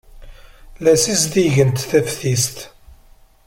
La 0.83 0.93
ssizdigent 0.95 1.77
taftist. 1.89 2.57